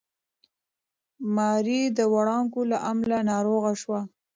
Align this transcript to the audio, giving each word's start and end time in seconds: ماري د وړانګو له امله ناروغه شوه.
ماري 1.35 1.81
د 1.97 1.99
وړانګو 2.13 2.61
له 2.71 2.77
امله 2.91 3.17
ناروغه 3.31 3.71
شوه. 3.81 4.01